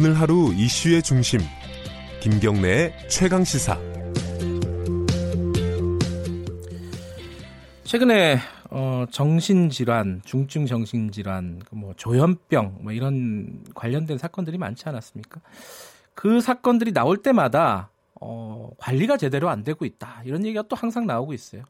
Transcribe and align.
오늘 0.00 0.14
하루 0.14 0.54
이슈의 0.54 1.02
중심 1.02 1.40
김경래의 2.20 3.08
최강 3.08 3.42
시사 3.42 3.76
최근에 7.82 8.38
어, 8.70 9.06
정신질환, 9.10 10.22
중증 10.24 10.66
정신질환, 10.66 11.62
그뭐 11.68 11.94
조현병 11.96 12.78
뭐 12.82 12.92
이런 12.92 13.64
관련된 13.74 14.18
사건들이 14.18 14.56
많지 14.56 14.88
않았습니까? 14.88 15.40
그 16.14 16.40
사건들이 16.40 16.92
나올 16.92 17.20
때마다 17.20 17.90
어, 18.20 18.70
관리가 18.78 19.16
제대로 19.16 19.48
안 19.48 19.64
되고 19.64 19.84
있다 19.84 20.22
이런 20.24 20.46
얘기가 20.46 20.62
또 20.68 20.76
항상 20.76 21.08
나오고 21.08 21.32
있어요. 21.32 21.64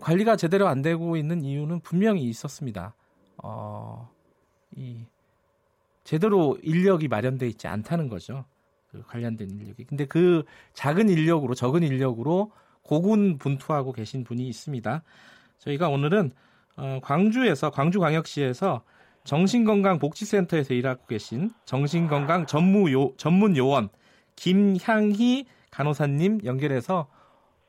관리가 0.00 0.34
제대로 0.34 0.66
안 0.66 0.82
되고 0.82 1.16
있는 1.16 1.44
이유는 1.44 1.78
분명히 1.78 2.24
있었습니다. 2.24 2.96
어, 3.36 4.10
이 4.74 5.04
제대로 6.04 6.58
인력이 6.62 7.08
마련돼 7.08 7.46
있지 7.48 7.68
않다는 7.68 8.08
거죠. 8.08 8.44
그 8.88 9.02
관련된 9.06 9.50
인력이. 9.50 9.84
근데 9.84 10.04
그 10.06 10.44
작은 10.74 11.08
인력으로 11.08 11.54
적은 11.54 11.82
인력으로 11.82 12.52
고군 12.82 13.38
분투하고 13.38 13.92
계신 13.92 14.24
분이 14.24 14.46
있습니다. 14.48 15.02
저희가 15.58 15.88
오늘은 15.88 16.32
어, 16.76 17.00
광주에서 17.02 17.70
광주광역시에서 17.70 18.82
정신건강복지센터에서 19.24 20.74
일하고 20.74 21.06
계신 21.06 21.52
정신건강 21.64 22.46
전무요, 22.46 23.16
전문 23.16 23.56
요원 23.56 23.88
김향희 24.36 25.46
간호사님 25.70 26.40
연결해서 26.44 27.08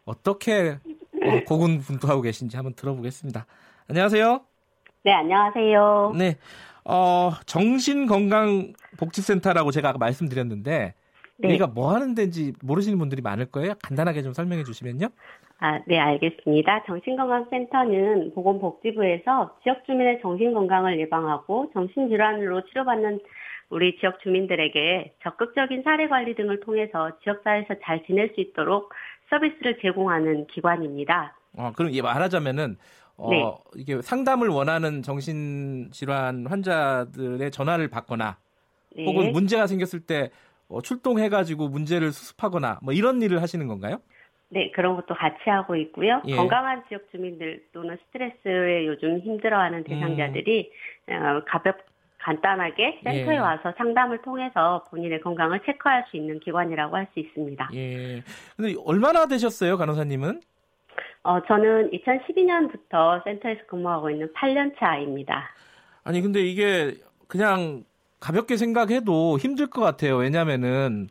어떻게 0.05 0.79
어, 1.23 1.43
고군분투하고 1.45 2.21
계신지 2.21 2.57
한번 2.57 2.73
들어보겠습니다. 2.73 3.45
안녕하세요. 3.87 4.41
네, 5.03 5.13
안녕하세요. 5.13 6.13
네, 6.17 6.37
어, 6.85 7.31
정신건강복지센터라고 7.45 9.71
제가 9.71 9.89
아까 9.89 9.97
말씀드렸는데 9.97 10.93
네. 11.37 11.49
여기가 11.49 11.67
뭐 11.67 11.93
하는 11.93 12.15
데인지 12.15 12.53
모르시는 12.61 12.97
분들이 12.99 13.21
많을 13.21 13.47
거예요. 13.47 13.73
간단하게 13.83 14.21
좀 14.21 14.31
설명해 14.33 14.63
주시면요. 14.63 15.07
아, 15.59 15.79
네, 15.87 15.97
알겠습니다. 15.97 16.83
정신건강센터는 16.85 18.33
보건복지부에서 18.33 19.57
지역 19.63 19.85
주민의 19.85 20.19
정신건강을 20.21 20.99
예방하고 20.99 21.71
정신질환으로 21.73 22.65
치료받는 22.65 23.19
우리 23.69 23.97
지역 23.99 24.19
주민들에게 24.21 25.15
적극적인 25.23 25.83
사례 25.83 26.07
관리 26.07 26.35
등을 26.35 26.59
통해서 26.59 27.17
지역사회에서 27.23 27.75
잘 27.83 28.05
지낼 28.05 28.31
수 28.35 28.41
있도록 28.41 28.91
서비스를 29.29 29.79
제공하는 29.81 30.47
기관입니다. 30.47 31.35
어, 31.57 31.71
그럼 31.75 31.91
말하자면은 32.01 32.77
어, 33.17 33.29
네. 33.29 33.43
이게 33.75 34.01
상담을 34.01 34.49
원하는 34.49 35.01
정신질환 35.01 36.47
환자들의 36.47 37.51
전화를 37.51 37.87
받거나 37.89 38.37
네. 38.95 39.05
혹은 39.05 39.31
문제가 39.31 39.67
생겼을 39.67 40.01
때 40.01 40.31
어, 40.67 40.81
출동해가지고 40.81 41.67
문제를 41.67 42.11
수습하거나 42.11 42.79
뭐 42.81 42.93
이런 42.93 43.21
일을 43.21 43.41
하시는 43.41 43.67
건가요? 43.67 43.99
네, 44.49 44.71
그런 44.71 44.95
것도 44.95 45.15
같이 45.15 45.49
하고 45.49 45.75
있고요. 45.75 46.21
예. 46.25 46.35
건강한 46.35 46.83
지역 46.87 47.09
주민들 47.11 47.63
또는 47.73 47.97
스트레스에 48.05 48.85
요즘 48.85 49.19
힘들어하는 49.19 49.83
대상자들이 49.83 50.71
음. 51.09 51.13
어, 51.13 51.43
가볍 51.47 51.77
간단하게 52.19 53.01
센터에 53.03 53.35
예. 53.35 53.39
와서 53.39 53.73
상담을 53.77 54.21
통해서 54.21 54.85
본인의 54.89 55.21
건강을 55.21 55.59
체크할 55.65 56.05
수 56.09 56.17
있는 56.17 56.39
기관이라고 56.39 56.95
할 56.95 57.07
수 57.13 57.19
있습니다. 57.19 57.69
예. 57.73 58.23
근데 58.55 58.75
얼마나 58.85 59.25
되셨어요, 59.25 59.77
간호사님은? 59.77 60.39
어, 61.23 61.41
저는 61.47 61.91
2012년부터 61.91 63.23
센터에서 63.23 63.61
근무하고 63.67 64.09
있는 64.09 64.31
8년 64.33 64.77
차입니다. 64.77 65.49
아니, 66.03 66.21
근데 66.21 66.41
이게 66.41 66.95
그냥 67.27 67.85
가볍게 68.19 68.57
생각해도 68.57 69.37
힘들 69.39 69.67
것 69.67 69.81
같아요. 69.81 70.17
왜냐면은, 70.17 71.07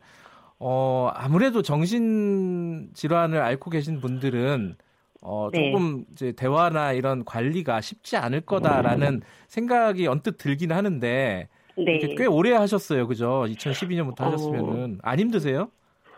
어, 0.59 1.11
아무래도 1.15 1.61
정신질환을 1.61 3.41
앓고 3.41 3.69
계신 3.71 3.99
분들은 3.99 4.75
어, 5.21 5.49
네. 5.51 5.71
조금 5.71 6.05
이제 6.11 6.33
대화나 6.33 6.91
이런 6.91 7.23
관리가 7.25 7.81
쉽지 7.81 8.17
않을 8.17 8.41
거다라는 8.41 9.21
생각이 9.47 10.05
언뜻 10.05 10.37
들긴 10.37 10.71
하는데 10.71 11.47
네. 11.77 11.99
꽤 12.17 12.25
오래 12.25 12.51
하셨어요. 12.53 13.07
그죠? 13.07 13.45
2012년부터 13.47 14.21
어... 14.21 14.25
하셨으면은 14.25 14.99
안 15.01 15.19
힘드세요? 15.19 15.69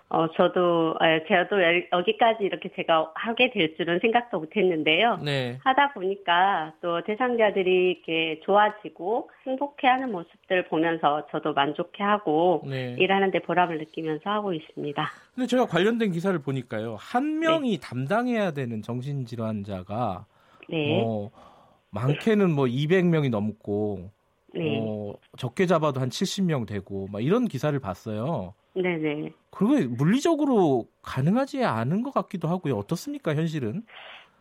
어, 0.10 0.28
저도, 0.34 0.96
제가도 1.28 1.58
여기까지 1.92 2.44
이렇게 2.44 2.70
제가 2.76 3.12
하게 3.16 3.50
될 3.52 3.76
줄은 3.76 4.00
생각도 4.00 4.40
못 4.40 4.56
했는데요. 4.56 5.18
네. 5.24 5.58
하다 5.64 5.94
보니까 5.94 6.74
또 6.82 7.04
대상자들이 7.04 7.92
이렇게 7.92 8.40
좋아지고 8.46 9.32
행복해 9.48 9.88
하는 9.88 10.12
모습들 10.12 10.68
보면서 10.68 11.26
저도 11.32 11.54
만족해 11.54 12.04
하고 12.04 12.62
네. 12.68 12.96
일하는데 13.00 13.40
보람을 13.40 13.80
느끼면서 13.80 14.30
하고 14.30 14.54
있습니다. 14.54 15.10
근데 15.34 15.48
제가 15.48 15.66
관련된 15.66 16.12
기사를 16.12 16.38
보니까요. 16.40 16.98
한 17.00 17.40
명이 17.40 17.72
네. 17.72 17.80
담당해야 17.80 18.52
되는 18.52 18.84
정신질환자가 18.84 20.26
네. 20.70 21.04
어, 21.04 21.32
많게는 21.90 22.52
뭐 22.52 22.66
200명이 22.66 23.32
넘고 23.32 24.12
네. 24.54 24.80
어, 24.80 25.14
적게 25.38 25.66
잡아도 25.66 26.00
한 26.00 26.10
70명 26.10 26.68
되고 26.68 27.08
막 27.12 27.24
이런 27.24 27.46
기사를 27.46 27.78
봤어요. 27.80 28.54
네네. 28.76 29.32
그리고 29.52 29.96
물리적으로 29.96 30.86
가능하지 31.02 31.64
않은 31.64 32.04
것 32.04 32.14
같기도 32.14 32.48
하고요. 32.48 32.76
어떻습니까, 32.76 33.34
현실은? 33.36 33.84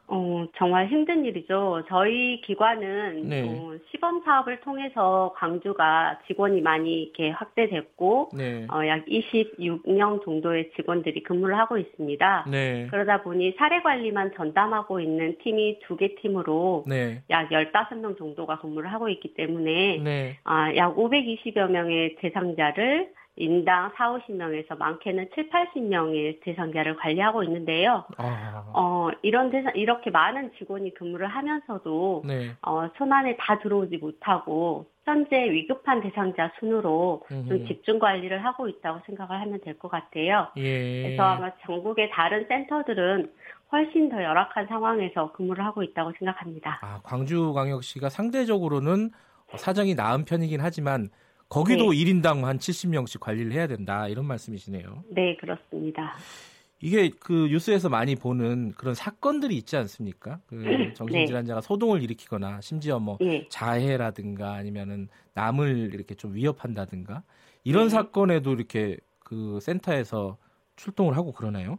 어, 0.06 0.44
정말 0.58 0.88
힘든 0.88 1.24
일이죠. 1.24 1.82
저희 1.88 2.42
기관은 2.42 3.26
네. 3.26 3.42
어, 3.42 3.74
시범 3.90 4.22
사업을 4.22 4.60
통해서 4.60 5.32
광주가 5.34 6.18
직원이 6.26 6.60
많이 6.60 7.04
이렇게 7.04 7.30
확대됐고 7.30 8.30
네. 8.36 8.66
어, 8.70 8.86
약 8.86 9.06
26명 9.06 10.22
정도의 10.22 10.72
직원들이 10.76 11.22
근무를 11.22 11.56
하고 11.58 11.78
있습니다. 11.78 12.46
네. 12.50 12.86
그러다 12.90 13.22
보니 13.22 13.54
사례 13.56 13.80
관리만 13.80 14.32
전담하고 14.36 15.00
있는 15.00 15.38
팀이 15.42 15.78
두 15.86 15.96
개 15.96 16.14
팀으로 16.16 16.84
네. 16.86 17.22
약 17.30 17.48
15명 17.50 18.18
정도가 18.18 18.58
근무를 18.58 18.92
하고 18.92 19.08
있기 19.08 19.32
때문에 19.32 20.00
네. 20.04 20.38
아, 20.44 20.74
약 20.76 20.96
520여 20.96 21.70
명의 21.70 22.16
대상자를 22.16 23.10
인당 23.36 23.90
4, 23.96 24.12
50명에서 24.12 24.78
많게는 24.78 25.28
7, 25.34 25.50
80명의 25.50 26.40
대상자를 26.42 26.96
관리하고 26.96 27.42
있는데요. 27.42 28.04
아. 28.16 28.64
어, 28.72 29.10
이런 29.22 29.50
대상, 29.50 29.72
이렇게 29.74 30.10
많은 30.10 30.52
직원이 30.58 30.94
근무를 30.94 31.26
하면서도, 31.26 32.22
네. 32.26 32.52
어, 32.62 32.88
손안에 32.96 33.36
다 33.38 33.58
들어오지 33.58 33.96
못하고, 33.96 34.86
현재 35.04 35.50
위급한 35.50 36.00
대상자 36.00 36.50
순으로 36.58 37.22
음흠. 37.30 37.48
좀 37.48 37.66
집중 37.66 37.98
관리를 37.98 38.44
하고 38.44 38.68
있다고 38.68 39.00
생각을 39.04 39.38
하면 39.40 39.60
될 39.60 39.76
것 39.78 39.90
같아요. 39.90 40.48
예. 40.56 41.02
그래서 41.02 41.22
아마 41.24 41.50
전국의 41.66 42.10
다른 42.10 42.46
센터들은 42.48 43.30
훨씬 43.72 44.08
더 44.08 44.22
열악한 44.22 44.66
상황에서 44.68 45.32
근무를 45.32 45.64
하고 45.64 45.82
있다고 45.82 46.12
생각합니다. 46.18 46.78
아, 46.82 47.00
광주광역시가 47.02 48.08
상대적으로는 48.08 49.10
사정이 49.56 49.94
나은 49.94 50.24
편이긴 50.24 50.60
하지만 50.62 51.10
거기도 51.54 51.92
네. 51.92 51.98
1인당 51.98 52.42
한 52.42 52.58
70명씩 52.58 53.20
관리를 53.20 53.52
해야 53.52 53.68
된다 53.68 54.08
이런 54.08 54.26
말씀이시네요. 54.26 55.04
네, 55.10 55.36
그렇습니다. 55.36 56.14
이게 56.80 57.10
그 57.20 57.46
뉴스에서 57.48 57.88
많이 57.88 58.16
보는 58.16 58.72
그런 58.72 58.94
사건들이 58.94 59.56
있지 59.56 59.76
않습니까? 59.76 60.40
그 60.48 60.56
네. 60.56 60.92
정신질환자가 60.94 61.60
네. 61.60 61.66
소동을 61.66 62.02
일으키거나 62.02 62.60
심지어 62.60 62.98
뭐 62.98 63.18
네. 63.20 63.46
자해라든가 63.48 64.54
아니면은 64.54 65.08
남을 65.34 65.94
이렇게 65.94 66.16
좀 66.16 66.34
위협한다든가 66.34 67.22
이런 67.62 67.84
네. 67.84 67.88
사건에도 67.90 68.52
이렇게 68.52 68.96
그 69.20 69.60
센터에서 69.60 70.36
출동을 70.74 71.16
하고 71.16 71.30
그러나요? 71.30 71.78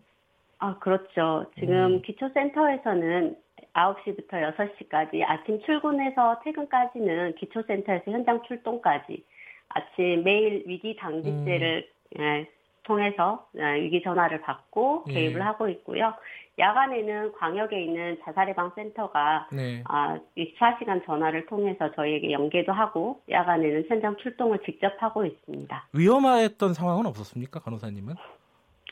아, 0.58 0.80
그렇죠. 0.80 1.52
지금 1.60 1.96
음. 1.96 2.02
기초센터에서는 2.02 3.36
9시부터 3.74 4.56
6시까지 4.56 5.22
아침 5.28 5.62
출근해서 5.66 6.40
퇴근까지는 6.46 7.36
기초센터에서 7.36 8.10
현장 8.10 8.42
출동까지 8.48 9.26
아침 9.70 10.24
매일 10.24 10.64
위기 10.66 10.96
당직제를 10.96 11.88
음. 12.18 12.22
예, 12.22 12.50
통해서 12.84 13.48
예, 13.58 13.82
위기 13.82 14.02
전화를 14.02 14.42
받고 14.42 15.06
예. 15.10 15.14
개입을 15.14 15.42
예. 15.42 15.44
하고 15.44 15.68
있고요. 15.70 16.14
야간에는 16.58 17.34
광역에 17.34 17.84
있는 17.84 18.18
자살예방 18.24 18.72
센터가 18.76 19.50
네. 19.52 19.84
아, 19.86 20.18
24시간 20.38 21.06
전화를 21.06 21.48
통해서 21.48 21.92
저희에게 21.92 22.32
연계도 22.32 22.72
하고 22.72 23.22
야간에는 23.30 23.86
현장 23.90 24.16
출동을 24.18 24.60
직접 24.66 24.94
하고 25.00 25.26
있습니다. 25.26 25.90
위험했던 25.94 26.74
상황은 26.74 27.06
없었습니까, 27.08 27.60
간호사님은? 27.60 28.16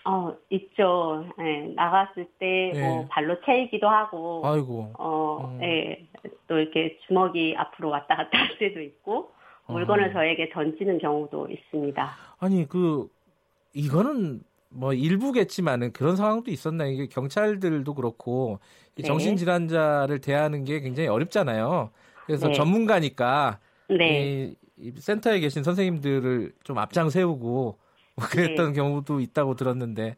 어, 0.05 0.33
있죠. 0.49 1.25
예, 1.39 1.73
나갔을 1.73 2.27
때, 2.37 2.73
예. 2.75 2.81
뭐, 2.81 3.05
발로 3.09 3.39
채이기도 3.45 3.87
하고. 3.87 4.41
아이고. 4.43 4.91
어, 4.99 5.39
어, 5.43 5.59
예, 5.61 6.05
또 6.47 6.59
이렇게 6.59 6.97
주먹이 7.07 7.55
앞으로 7.57 7.89
왔다 7.89 8.17
갔다 8.17 8.37
할 8.37 8.57
때도 8.57 8.81
있고. 8.81 9.31
물건을 9.67 10.09
어. 10.09 10.13
저에게 10.13 10.49
던지는 10.49 10.97
경우도 10.97 11.47
있습니다. 11.49 12.11
아니 12.39 12.67
그 12.67 13.07
이거는 13.73 14.41
뭐 14.69 14.93
일부겠지만은 14.93 15.93
그런 15.93 16.15
상황도 16.15 16.51
있었나 16.51 16.85
이게 16.85 17.07
경찰들도 17.07 17.93
그렇고 17.93 18.59
네. 18.95 19.03
정신질환자를 19.03 20.19
대하는 20.19 20.63
게 20.63 20.79
굉장히 20.81 21.09
어렵잖아요. 21.09 21.91
그래서 22.25 22.47
네. 22.47 22.53
전문가니까 22.53 23.59
네. 23.89 24.55
이, 24.77 24.91
센터에 24.97 25.39
계신 25.39 25.63
선생님들을 25.63 26.53
좀 26.63 26.77
앞장 26.77 27.09
세우고 27.09 27.77
뭐 28.15 28.27
그랬던 28.27 28.73
네. 28.73 28.79
경우도 28.79 29.19
있다고 29.19 29.55
들었는데 29.55 30.15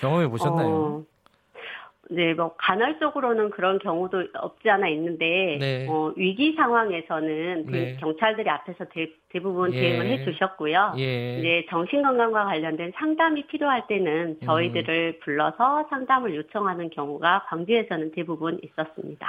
경험해 0.00 0.28
보셨나요? 0.28 0.68
어, 0.68 1.04
네, 2.10 2.34
뭐 2.34 2.54
간헐적으로는 2.58 3.50
그런 3.50 3.78
경우도 3.78 4.24
없지 4.34 4.68
않아 4.68 4.88
있는데 4.88 5.56
네. 5.58 5.86
어, 5.88 6.12
위기 6.16 6.54
상황에서는 6.54 7.66
네. 7.66 7.96
경찰들이 7.96 8.48
앞에서 8.50 8.84
대, 8.92 9.08
부분 9.40 9.72
예. 9.72 9.80
대응을 9.80 10.06
해주셨고요. 10.08 10.94
예. 10.98 11.38
이제 11.38 11.66
정신건강과 11.70 12.44
관련된 12.44 12.92
상담이 12.96 13.46
필요할 13.46 13.86
때는 13.86 14.38
음. 14.42 14.44
저희들을 14.44 15.14
음. 15.16 15.20
불러서 15.24 15.86
상담을 15.88 16.36
요청하는 16.36 16.90
경우가 16.90 17.44
광주에서는 17.48 18.12
대부분 18.12 18.60
있었습니다. 18.62 19.26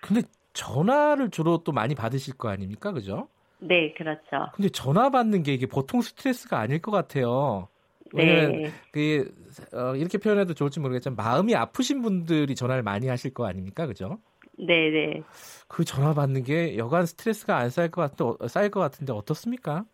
근데 0.00 0.22
전화를 0.52 1.30
주로 1.30 1.58
또 1.64 1.72
많이 1.72 1.94
받으실 1.94 2.36
거 2.36 2.50
아닙니까, 2.50 2.92
그죠? 2.92 3.28
네, 3.58 3.94
그렇죠. 3.94 4.50
근데 4.54 4.68
전화 4.68 5.10
받는 5.10 5.42
게 5.44 5.54
이게 5.54 5.66
보통 5.66 6.02
스트레스가 6.02 6.58
아닐 6.58 6.80
것 6.80 6.90
같아요. 6.90 7.68
왜냐면 8.14 8.62
네. 8.62 8.70
그 8.90 9.34
어, 9.72 9.94
이렇게 9.96 10.18
표현해도 10.18 10.54
좋을지 10.54 10.80
모르겠지만 10.80 11.16
마음이 11.16 11.54
아프신 11.54 12.02
분들이 12.02 12.54
전화를 12.54 12.82
많이 12.82 13.08
하실 13.08 13.32
거 13.32 13.46
아닙니까, 13.46 13.86
그죠? 13.86 14.18
네, 14.58 14.90
네. 14.90 15.22
그 15.68 15.84
전화 15.84 16.12
받는 16.14 16.44
게 16.44 16.76
여간 16.76 17.06
스트레스가 17.06 17.56
안 17.56 17.70
쌓일 17.70 17.90
것 17.90 18.16
같, 18.16 18.48
쌓일 18.48 18.70
것 18.70 18.80
같은데 18.80 19.12
어떻습니까? 19.12 19.84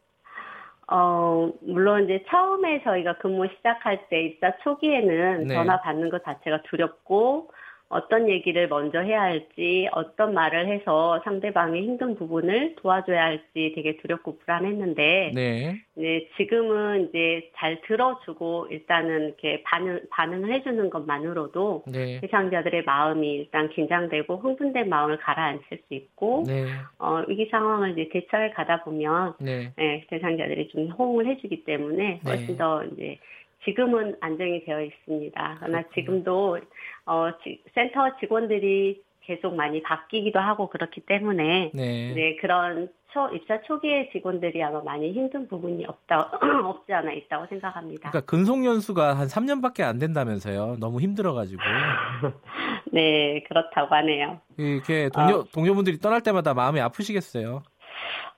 어, 0.90 1.52
물론 1.60 2.04
이제 2.04 2.24
처음에 2.30 2.82
저희가 2.82 3.18
근무 3.18 3.46
시작할 3.56 4.08
때 4.08 4.22
입사 4.24 4.56
초기에는 4.64 5.46
네. 5.46 5.54
전화 5.54 5.80
받는 5.82 6.08
것 6.08 6.24
자체가 6.24 6.62
두렵고 6.62 7.50
어떤 7.90 8.28
얘기를 8.28 8.68
먼저 8.68 9.00
해야 9.00 9.22
할지, 9.22 9.88
어떤 9.92 10.34
말을 10.34 10.68
해서 10.68 11.20
상대방의 11.24 11.82
힘든 11.82 12.16
부분을 12.16 12.74
도와줘야 12.76 13.24
할지 13.24 13.72
되게 13.74 13.96
두렵고 13.96 14.38
불안했는데, 14.38 15.32
네. 15.34 15.80
네, 15.94 16.28
지금은 16.36 17.08
이제 17.08 17.50
잘 17.56 17.80
들어주고 17.86 18.68
일단은 18.70 19.28
이렇게 19.28 19.62
반응, 19.62 20.00
반응을 20.10 20.52
해주는 20.52 20.90
것만으로도 20.90 21.84
네. 21.90 22.20
대상자들의 22.20 22.84
마음이 22.84 23.34
일단 23.36 23.70
긴장되고 23.70 24.36
흥분된 24.36 24.88
마음을 24.90 25.16
가라앉힐 25.16 25.78
수 25.88 25.94
있고, 25.94 26.44
네. 26.46 26.66
어, 26.98 27.24
위기 27.26 27.48
상황을 27.50 27.92
이제 27.92 28.10
대처해 28.12 28.50
가다 28.50 28.84
보면, 28.84 29.34
네. 29.40 29.72
네, 29.76 30.04
대상자들이 30.10 30.68
좀 30.68 30.88
호응을 30.90 31.26
해주기 31.26 31.64
때문에 31.64 31.96
네. 31.96 32.20
훨씬 32.22 32.58
더 32.58 32.84
이제 32.84 33.18
지금은 33.64 34.16
안정이 34.20 34.64
되어 34.64 34.82
있습니다. 34.82 35.56
그러나 35.60 35.82
지금도 35.94 36.58
어, 37.06 37.30
지, 37.42 37.62
센터 37.74 38.16
직원들이 38.18 39.02
계속 39.22 39.54
많이 39.54 39.82
바뀌기도 39.82 40.38
하고 40.38 40.68
그렇기 40.70 41.02
때문에 41.02 41.70
네, 41.74 42.12
네 42.14 42.36
그런 42.36 42.88
초, 43.12 43.28
입사 43.34 43.60
초기의 43.62 44.10
직원들이 44.12 44.62
아마 44.62 44.80
많이 44.82 45.12
힘든 45.12 45.48
부분이 45.48 45.84
없다 45.86 46.30
없지 46.64 46.92
않아 46.92 47.12
있다고 47.12 47.46
생각합니다. 47.46 48.10
그러니까 48.10 48.30
근속 48.30 48.64
연수가 48.64 49.18
한 49.18 49.26
3년밖에 49.26 49.82
안 49.82 49.98
된다면서요. 49.98 50.76
너무 50.80 51.00
힘들어 51.00 51.34
가지고. 51.34 51.60
네 52.92 53.42
그렇다고 53.48 53.94
하네요. 53.94 54.40
이렇게 54.56 55.10
동료 55.10 55.40
어. 55.40 55.44
동료분들이 55.52 55.98
떠날 55.98 56.22
때마다 56.22 56.54
마음이 56.54 56.80
아프시겠어요. 56.80 57.62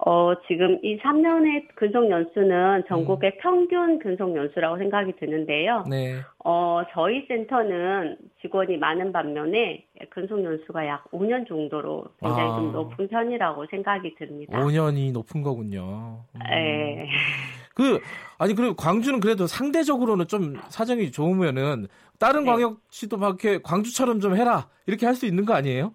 어, 0.07 0.33
지금 0.49 0.79
이 0.83 0.99
3년의 0.99 1.69
근속 1.75 2.09
연수는 2.09 2.85
전국의 2.89 3.33
음. 3.33 3.39
평균 3.41 3.99
근속 3.99 4.35
연수라고 4.35 4.79
생각이 4.79 5.13
드는데요. 5.21 5.85
네. 5.91 6.21
어, 6.43 6.83
저희 6.95 7.27
센터는 7.29 8.17
직원이 8.41 8.79
많은 8.79 9.13
반면에 9.13 9.85
근속 10.09 10.43
연수가 10.43 10.87
약 10.87 11.11
5년 11.11 11.47
정도로 11.47 12.05
굉장히 12.19 12.51
아. 12.51 12.57
좀 12.57 12.73
높은 12.73 13.09
편이라고 13.09 13.67
생각이 13.71 14.15
듭니다. 14.15 14.59
5년이 14.59 15.13
높은 15.13 15.43
거군요. 15.43 16.25
음. 16.35 16.41
네. 16.49 17.07
그 17.75 18.01
아니 18.39 18.55
그리고 18.55 18.75
광주는 18.75 19.21
그래도 19.21 19.47
상대적으로는 19.47 20.29
좀 20.29 20.57
사정이 20.69 21.13
좋으면은 21.13 21.89
다른 22.19 22.45
네. 22.45 22.51
광역시도 22.51 23.17
막 23.19 23.29
이렇게 23.43 23.61
광주처럼 23.63 24.21
좀 24.21 24.35
해라 24.35 24.69
이렇게 24.87 25.07
할 25.07 25.15
수 25.15 25.27
있는 25.27 25.45
거 25.45 25.55
아니에요? 25.55 25.93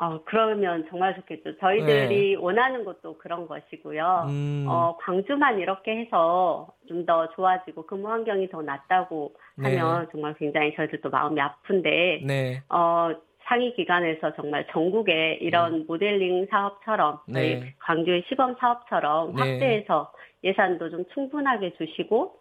어, 0.00 0.18
그러면 0.24 0.86
정말 0.88 1.14
좋겠죠. 1.14 1.58
저희들이 1.58 2.30
네. 2.30 2.34
원하는 2.36 2.84
것도 2.86 3.18
그런 3.18 3.46
것이고요. 3.46 4.24
음. 4.30 4.64
어, 4.66 4.96
광주만 5.02 5.58
이렇게 5.58 5.94
해서 5.94 6.68
좀 6.88 7.04
더 7.04 7.28
좋아지고 7.34 7.86
근무 7.86 8.08
환경이 8.10 8.48
더 8.48 8.62
낫다고 8.62 9.34
네. 9.56 9.76
하면 9.76 10.08
정말 10.10 10.34
굉장히 10.34 10.74
저희들도 10.74 11.10
마음이 11.10 11.38
아픈데, 11.40 12.22
네. 12.26 12.62
어, 12.70 13.10
상위 13.44 13.74
기관에서 13.74 14.32
정말 14.36 14.66
전국에 14.70 15.38
이런 15.42 15.74
음. 15.74 15.84
모델링 15.86 16.46
사업처럼, 16.50 17.20
저희 17.32 17.60
네. 17.60 17.74
광주의 17.80 18.22
시범 18.28 18.56
사업처럼 18.58 19.34
네. 19.34 19.42
확대해서 19.42 20.12
예산도 20.44 20.90
좀 20.90 21.04
충분하게 21.12 21.74
주시고, 21.76 22.40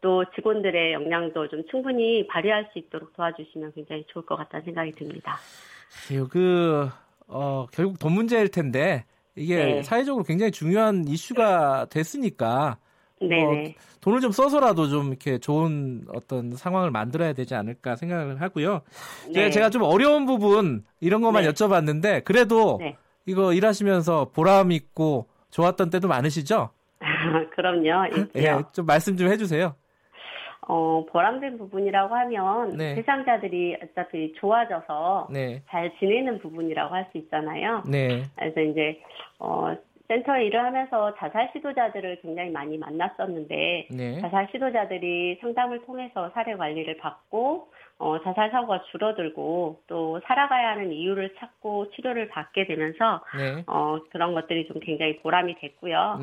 또 0.00 0.24
직원들의 0.34 0.92
역량도 0.92 1.48
좀 1.48 1.64
충분히 1.70 2.26
발휘할 2.28 2.68
수 2.72 2.78
있도록 2.78 3.12
도와주시면 3.14 3.72
굉장히 3.74 4.04
좋을 4.08 4.24
것 4.24 4.36
같다는 4.36 4.64
생각이 4.64 4.92
듭니다. 4.92 5.36
그, 6.30 6.88
어, 7.26 7.66
결국 7.72 7.98
돈 7.98 8.12
문제일 8.12 8.48
텐데, 8.48 9.04
이게 9.36 9.56
네. 9.56 9.82
사회적으로 9.82 10.24
굉장히 10.24 10.52
중요한 10.52 11.06
이슈가 11.06 11.86
됐으니까, 11.90 12.78
네. 13.20 13.44
어, 13.44 13.74
돈을 14.00 14.20
좀 14.20 14.32
써서라도 14.32 14.88
좀 14.88 15.08
이렇게 15.08 15.38
좋은 15.38 16.04
어떤 16.12 16.54
상황을 16.56 16.90
만들어야 16.90 17.32
되지 17.32 17.54
않을까 17.54 17.96
생각을 17.96 18.40
하고요. 18.40 18.80
네. 19.32 19.50
제가 19.50 19.70
좀 19.70 19.82
어려운 19.82 20.24
부분 20.24 20.84
이런 21.00 21.20
것만 21.20 21.44
네. 21.44 21.50
여쭤봤는데 21.50 22.24
그래도 22.24 22.78
네. 22.80 22.96
이거 23.26 23.52
일하시면서 23.52 24.30
보람 24.32 24.72
있고 24.72 25.28
좋았던 25.50 25.90
때도 25.90 26.08
많으시죠? 26.08 26.70
그럼요. 27.54 28.08
예, 28.36 28.62
좀 28.72 28.86
말씀 28.86 29.16
좀 29.16 29.28
해주세요. 29.28 29.74
어, 30.70 31.04
보람된 31.10 31.58
부분이라고 31.58 32.14
하면 32.14 32.76
네. 32.76 32.94
대상자들이 32.94 33.76
어차피 33.82 34.32
좋아져서 34.34 35.26
네. 35.32 35.62
잘 35.68 35.90
지내는 35.98 36.38
부분이라고 36.38 36.94
할 36.94 37.00
수 37.10 37.18
있잖아요. 37.18 37.82
네. 37.90 38.22
그래서 38.36 38.60
이제 38.60 39.00
어, 39.40 39.74
센터 40.06 40.38
일을 40.38 40.62
하면서 40.62 41.14
자살 41.16 41.50
시도자들을 41.52 42.20
굉장히 42.22 42.50
많이 42.50 42.78
만났었는데 42.78 43.88
네. 43.90 44.20
자살 44.20 44.46
시도자들이 44.52 45.38
상담을 45.40 45.82
통해서 45.86 46.30
사례 46.34 46.54
관리를 46.54 46.98
받고 46.98 47.72
어, 47.98 48.22
자살 48.22 48.50
사고가 48.50 48.82
줄어들고 48.92 49.80
또 49.88 50.20
살아가야 50.26 50.70
하는 50.70 50.92
이유를 50.92 51.34
찾고 51.38 51.90
치료를 51.92 52.28
받게 52.28 52.66
되면서 52.66 53.22
네. 53.36 53.64
어, 53.66 53.98
그런 54.10 54.34
것들이 54.34 54.68
좀 54.68 54.78
굉장히 54.80 55.16
보람이 55.18 55.56
됐고요. 55.58 56.18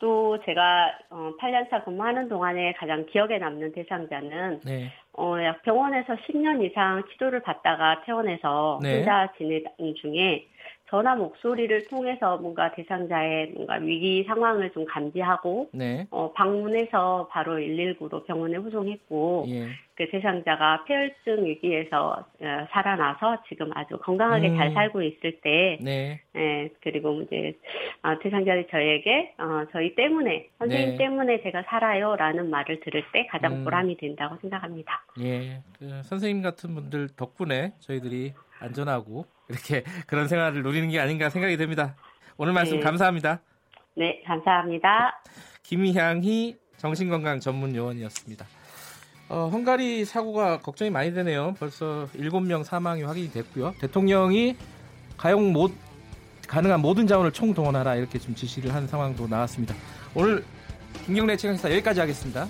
네. 0.00 0.06
또 0.06 0.38
제가 0.44 0.98
어, 1.10 1.32
8년차 1.38 1.84
근무하는 1.84 2.28
동안에 2.28 2.72
가장 2.72 3.06
기억에 3.06 3.38
남는 3.38 3.72
대상자는 3.72 4.60
네. 4.64 4.90
어, 5.16 5.36
약 5.42 5.62
병원에서 5.62 6.14
10년 6.14 6.64
이상 6.64 7.04
치료를 7.12 7.42
받다가 7.42 8.02
퇴원해서 8.04 8.80
네. 8.82 8.96
혼자 8.96 9.28
지내는 9.36 9.94
중에 10.00 10.46
전화 10.90 11.14
목소리를 11.14 11.86
통해서 11.86 12.36
뭔가 12.38 12.72
대상자의 12.72 13.52
뭔가 13.54 13.76
위기 13.76 14.24
상황을 14.24 14.70
좀 14.72 14.84
감지하고 14.84 15.70
네. 15.72 16.06
어, 16.10 16.32
방문해서 16.32 17.28
바로 17.30 17.58
119로 17.58 18.26
병원에 18.26 18.56
후송했고 18.56 19.46
예. 19.48 19.68
그 19.94 20.10
대상자가 20.10 20.84
폐혈증 20.84 21.44
위기에서 21.44 22.24
어, 22.40 22.66
살아나서 22.70 23.42
지금 23.48 23.70
아주 23.74 23.98
건강하게 23.98 24.48
음. 24.48 24.56
잘 24.56 24.72
살고 24.72 25.02
있을 25.02 25.40
때, 25.42 25.78
네. 25.80 26.20
예, 26.34 26.70
그리고 26.82 27.20
이제 27.22 27.52
어, 28.02 28.18
대상자들이 28.18 28.66
저에게 28.70 29.34
어, 29.38 29.66
저희 29.72 29.94
때문에 29.94 30.48
선생님 30.58 30.90
네. 30.92 30.96
때문에 30.96 31.42
제가 31.42 31.64
살아요라는 31.68 32.50
말을 32.50 32.80
들을 32.80 33.04
때 33.12 33.26
가장 33.26 33.56
음. 33.56 33.64
보람이 33.64 33.96
된다고 33.98 34.36
생각합니다. 34.40 35.04
예, 35.20 35.62
그 35.78 36.02
선생님 36.04 36.42
같은 36.42 36.74
분들 36.74 37.10
덕분에 37.16 37.74
저희들이 37.80 38.32
안전하고 38.60 39.26
이렇게 39.48 39.82
그런 40.06 40.28
생활을 40.28 40.62
누리는 40.62 40.88
게 40.90 41.00
아닌가 41.00 41.30
생각이 41.30 41.56
됩니다. 41.56 41.96
오늘 42.36 42.52
말씀 42.52 42.76
네. 42.76 42.82
감사합니다. 42.82 43.40
네, 43.96 44.22
감사합니다. 44.26 45.20
김희향이 45.62 46.56
정신건강 46.76 47.40
전문 47.40 47.74
요원이었습니다. 47.74 48.46
어, 49.28 49.48
헝가리 49.52 50.04
사고가 50.04 50.58
걱정이 50.60 50.90
많이 50.90 51.12
되네요. 51.12 51.54
벌써 51.58 52.08
7명 52.16 52.64
사망이 52.64 53.02
확인이 53.02 53.30
됐고요. 53.30 53.74
대통령이 53.80 54.56
가용 55.16 55.52
못 55.52 55.72
가능한 56.48 56.80
모든 56.80 57.06
자원을 57.06 57.30
총동원하라 57.30 57.94
이렇게 57.94 58.18
좀 58.18 58.34
지시를 58.34 58.74
한 58.74 58.88
상황도 58.88 59.28
나왔습니다. 59.28 59.74
오늘 60.14 60.44
김경래 61.06 61.36
최강시사 61.36 61.70
여기까지 61.70 62.00
하겠습니다. 62.00 62.48